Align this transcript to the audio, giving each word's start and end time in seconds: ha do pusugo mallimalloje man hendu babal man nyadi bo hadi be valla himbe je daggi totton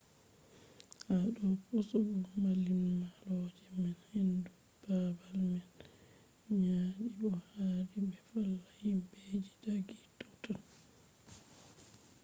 ha 1.05 1.15
do 1.33 1.45
pusugo 1.65 2.17
mallimalloje 2.43 3.65
man 3.81 3.95
hendu 4.11 4.51
babal 4.85 5.35
man 5.49 5.61
nyadi 6.61 7.05
bo 7.17 7.29
hadi 7.51 7.99
be 8.09 8.17
valla 8.29 8.69
himbe 8.79 9.17
je 9.29 9.39
daggi 9.63 9.99
totton 10.19 10.59